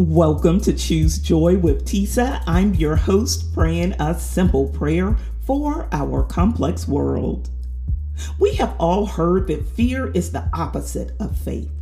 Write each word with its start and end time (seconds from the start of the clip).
Welcome 0.00 0.60
to 0.60 0.72
Choose 0.74 1.18
Joy 1.18 1.56
with 1.56 1.84
Tisa. 1.84 2.40
I'm 2.46 2.72
your 2.76 2.94
host, 2.94 3.52
praying 3.52 3.96
a 3.98 4.16
simple 4.16 4.68
prayer 4.68 5.16
for 5.44 5.88
our 5.90 6.22
complex 6.22 6.86
world. 6.86 7.50
We 8.38 8.54
have 8.54 8.76
all 8.78 9.06
heard 9.06 9.48
that 9.48 9.66
fear 9.66 10.12
is 10.12 10.30
the 10.30 10.48
opposite 10.54 11.20
of 11.20 11.36
faith. 11.36 11.72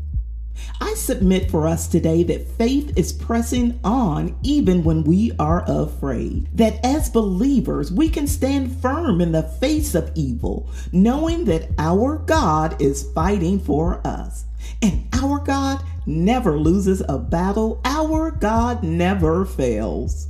I 0.81 0.95
submit 0.95 1.51
for 1.51 1.69
us 1.69 1.87
today 1.87 2.23
that 2.23 2.49
faith 2.49 2.97
is 2.97 3.13
pressing 3.13 3.79
on 3.85 4.35
even 4.43 4.83
when 4.83 5.05
we 5.05 5.33
are 5.39 5.63
afraid. 5.69 6.49
That 6.57 6.83
as 6.83 7.11
believers, 7.11 7.93
we 7.93 8.09
can 8.09 8.27
stand 8.27 8.81
firm 8.81 9.21
in 9.21 9.33
the 9.33 9.43
face 9.43 9.95
of 9.95 10.11
evil, 10.15 10.71
knowing 10.91 11.45
that 11.45 11.69
our 11.77 12.17
God 12.17 12.81
is 12.81 13.13
fighting 13.13 13.61
for 13.61 14.01
us. 14.07 14.47
And 14.81 15.07
our 15.13 15.39
God 15.39 15.83
never 16.07 16.59
loses 16.59 17.03
a 17.09 17.19
battle, 17.19 17.81
our 17.85 18.31
God 18.31 18.83
never 18.83 19.45
fails. 19.45 20.29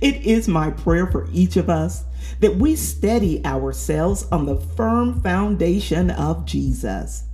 It 0.00 0.22
is 0.22 0.48
my 0.48 0.70
prayer 0.70 1.06
for 1.06 1.28
each 1.32 1.56
of 1.56 1.68
us 1.68 2.04
that 2.40 2.56
we 2.56 2.76
steady 2.76 3.44
ourselves 3.44 4.26
on 4.30 4.46
the 4.46 4.56
firm 4.56 5.20
foundation 5.22 6.10
of 6.10 6.44
Jesus. 6.44 7.24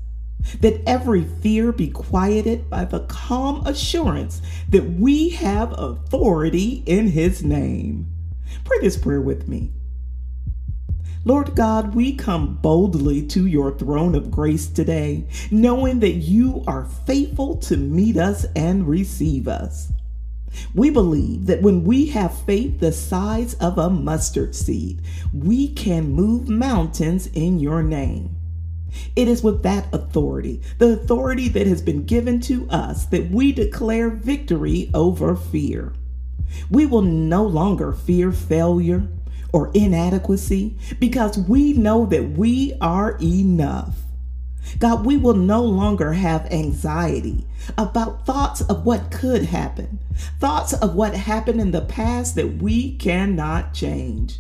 That 0.60 0.82
every 0.86 1.24
fear 1.24 1.72
be 1.72 1.88
quieted 1.88 2.68
by 2.68 2.84
the 2.84 3.00
calm 3.00 3.64
assurance 3.66 4.42
that 4.68 4.84
we 4.94 5.30
have 5.30 5.72
authority 5.78 6.82
in 6.84 7.08
His 7.08 7.44
name. 7.44 8.08
Pray 8.64 8.78
this 8.80 8.96
prayer 8.96 9.20
with 9.20 9.46
me. 9.46 9.70
Lord 11.24 11.54
God, 11.54 11.94
we 11.94 12.16
come 12.16 12.56
boldly 12.56 13.24
to 13.28 13.46
your 13.46 13.78
throne 13.78 14.16
of 14.16 14.32
grace 14.32 14.66
today, 14.66 15.24
knowing 15.52 16.00
that 16.00 16.14
you 16.14 16.64
are 16.66 16.84
faithful 17.06 17.56
to 17.58 17.76
meet 17.76 18.16
us 18.16 18.44
and 18.56 18.88
receive 18.88 19.46
us. 19.46 19.92
We 20.74 20.90
believe 20.90 21.46
that 21.46 21.62
when 21.62 21.84
we 21.84 22.06
have 22.06 22.42
faith 22.42 22.80
the 22.80 22.90
size 22.90 23.54
of 23.54 23.78
a 23.78 23.88
mustard 23.88 24.56
seed, 24.56 25.00
we 25.32 25.68
can 25.68 26.10
move 26.10 26.48
mountains 26.48 27.28
in 27.28 27.60
your 27.60 27.84
name. 27.84 28.34
It 29.14 29.28
is 29.28 29.44
with 29.44 29.62
that 29.62 29.94
authority, 29.94 30.60
the 30.78 30.94
authority 30.94 31.48
that 31.50 31.68
has 31.68 31.80
been 31.80 32.04
given 32.04 32.40
to 32.42 32.68
us, 32.68 33.06
that 33.06 33.30
we 33.30 33.52
declare 33.52 34.10
victory 34.10 34.90
over 34.92 35.36
fear. 35.36 35.92
We 36.68 36.84
will 36.84 37.02
no 37.02 37.44
longer 37.44 37.92
fear 37.92 38.32
failure 38.32 39.06
or 39.52 39.70
inadequacy 39.74 40.76
because 40.98 41.38
we 41.38 41.72
know 41.74 42.06
that 42.06 42.30
we 42.30 42.72
are 42.80 43.18
enough. 43.22 43.98
God, 44.78 45.04
we 45.04 45.16
will 45.16 45.34
no 45.34 45.62
longer 45.62 46.14
have 46.14 46.50
anxiety 46.52 47.46
about 47.76 48.24
thoughts 48.24 48.62
of 48.62 48.86
what 48.86 49.10
could 49.10 49.44
happen, 49.44 49.98
thoughts 50.40 50.72
of 50.72 50.94
what 50.94 51.14
happened 51.14 51.60
in 51.60 51.72
the 51.72 51.82
past 51.82 52.34
that 52.36 52.62
we 52.62 52.96
cannot 52.96 53.74
change. 53.74 54.38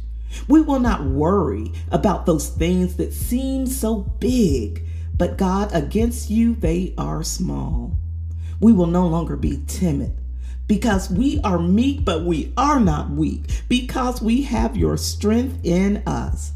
We 0.48 0.62
will 0.62 0.80
not 0.80 1.04
worry 1.04 1.72
about 1.90 2.24
those 2.24 2.48
things 2.48 2.96
that 2.96 3.12
seem 3.12 3.66
so 3.66 3.96
big, 3.96 4.84
but 5.14 5.36
God, 5.36 5.70
against 5.74 6.30
you, 6.30 6.54
they 6.54 6.94
are 6.96 7.22
small. 7.22 7.98
We 8.60 8.72
will 8.72 8.86
no 8.86 9.06
longer 9.06 9.36
be 9.36 9.62
timid 9.66 10.14
because 10.72 11.10
we 11.10 11.38
are 11.44 11.58
meek, 11.58 12.02
but 12.02 12.24
we 12.24 12.50
are 12.56 12.80
not 12.80 13.10
weak, 13.10 13.42
because 13.68 14.22
we 14.22 14.40
have 14.40 14.74
your 14.74 14.96
strength 14.96 15.58
in 15.62 16.02
us. 16.06 16.52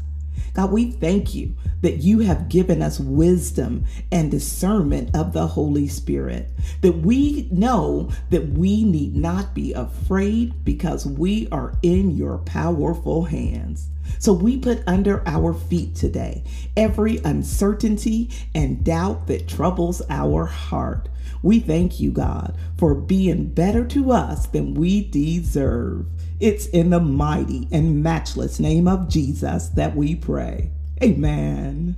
God, 0.55 0.71
we 0.71 0.89
thank 0.89 1.35
you 1.35 1.53
that 1.83 1.97
you 1.97 2.21
have 2.21 2.49
given 2.49 2.81
us 2.81 2.99
wisdom 2.99 3.85
and 4.11 4.31
discernment 4.31 5.15
of 5.15 5.33
the 5.33 5.45
Holy 5.45 5.87
Spirit, 5.87 6.49
that 6.81 6.93
we 6.93 7.47
know 7.51 8.09
that 8.31 8.47
we 8.47 8.83
need 8.83 9.15
not 9.15 9.53
be 9.53 9.71
afraid 9.73 10.65
because 10.65 11.05
we 11.05 11.47
are 11.51 11.75
in 11.83 12.17
your 12.17 12.39
powerful 12.39 13.25
hands. 13.25 13.87
So 14.17 14.33
we 14.33 14.57
put 14.57 14.81
under 14.87 15.21
our 15.27 15.53
feet 15.53 15.93
today 15.93 16.43
every 16.75 17.17
uncertainty 17.17 18.31
and 18.55 18.83
doubt 18.83 19.27
that 19.27 19.47
troubles 19.47 20.01
our 20.09 20.45
heart. 20.45 21.07
We 21.41 21.59
thank 21.59 21.99
you, 21.99 22.11
God, 22.11 22.57
for 22.77 22.95
being 22.95 23.47
better 23.47 23.85
to 23.85 24.11
us 24.11 24.47
than 24.47 24.73
we 24.73 25.07
deserve. 25.09 26.07
It's 26.39 26.67
in 26.67 26.89
the 26.91 26.99
mighty 26.99 27.67
and 27.71 28.03
matchless 28.03 28.59
name 28.59 28.87
of 28.87 29.09
Jesus 29.09 29.69
that 29.69 29.95
we 29.95 30.15
pray. 30.15 30.71
Amen. 31.01 31.97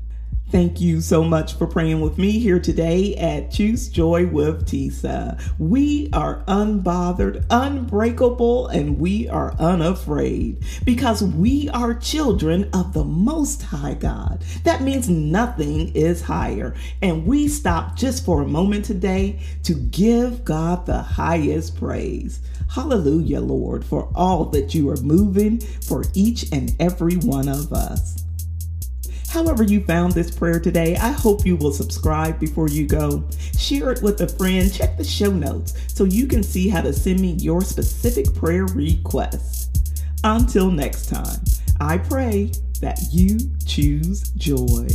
Thank 0.51 0.81
you 0.81 0.99
so 0.99 1.23
much 1.23 1.53
for 1.53 1.67
praying 1.67 2.01
with 2.01 2.17
me 2.17 2.39
here 2.39 2.59
today 2.59 3.15
at 3.17 3.51
Choose 3.51 3.87
Joy 3.87 4.25
with 4.25 4.65
Tisa. 4.65 5.39
We 5.59 6.09
are 6.11 6.43
unbothered, 6.47 7.45
unbreakable, 7.51 8.65
and 8.69 8.97
we 8.97 9.29
are 9.29 9.53
unafraid 9.59 10.63
because 10.85 11.23
we 11.23 11.69
are 11.69 11.93
children 11.93 12.67
of 12.73 12.93
the 12.93 13.03
Most 13.03 13.61
High 13.61 13.93
God. 13.93 14.43
That 14.63 14.81
means 14.81 15.07
nothing 15.07 15.95
is 15.95 16.23
higher. 16.23 16.73
And 17.03 17.27
we 17.27 17.47
stop 17.47 17.95
just 17.95 18.25
for 18.25 18.41
a 18.41 18.47
moment 18.47 18.85
today 18.85 19.41
to 19.65 19.75
give 19.75 20.43
God 20.45 20.87
the 20.87 21.03
highest 21.03 21.77
praise. 21.77 22.39
Hallelujah, 22.71 23.41
Lord, 23.41 23.85
for 23.85 24.11
all 24.15 24.45
that 24.45 24.73
you 24.73 24.89
are 24.89 24.97
moving 24.97 25.59
for 25.59 26.05
each 26.15 26.51
and 26.51 26.75
every 26.79 27.17
one 27.17 27.47
of 27.47 27.71
us. 27.71 28.23
However, 29.29 29.63
you 29.63 29.81
found 29.81 30.13
this 30.13 30.31
prayer 30.31 30.59
today, 30.59 30.95
I 30.95 31.11
hope 31.11 31.45
you 31.45 31.55
will 31.55 31.71
subscribe 31.71 32.39
before 32.39 32.67
you 32.67 32.87
go. 32.87 33.23
Share 33.57 33.91
it 33.91 34.01
with 34.01 34.19
a 34.21 34.27
friend. 34.27 34.73
Check 34.73 34.97
the 34.97 35.03
show 35.03 35.29
notes 35.31 35.75
so 35.87 36.03
you 36.03 36.25
can 36.25 36.41
see 36.41 36.67
how 36.67 36.81
to 36.81 36.91
send 36.91 37.19
me 37.19 37.33
your 37.33 37.61
specific 37.61 38.33
prayer 38.33 38.65
request. 38.65 40.03
Until 40.23 40.71
next 40.71 41.09
time, 41.09 41.39
I 41.79 41.99
pray 41.99 42.51
that 42.81 42.99
you 43.11 43.37
choose 43.65 44.29
joy. 44.31 44.87